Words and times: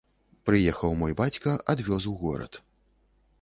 Прыехаў 0.49 0.95
мой 1.01 1.13
бацька, 1.19 1.53
адвёз 1.75 2.09
у 2.13 2.15
горад. 2.23 2.59